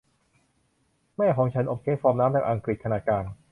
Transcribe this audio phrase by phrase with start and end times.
[1.17, 3.25] แม่ของฉันอบเค้กฟองน้ำแบบอังกฤษขนาดกลาง